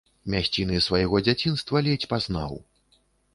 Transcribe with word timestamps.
Мясціны 0.33 0.79
свайго 0.85 1.19
дзяцінства 1.27 1.83
ледзь 1.89 2.09
пазнаў. 2.15 2.59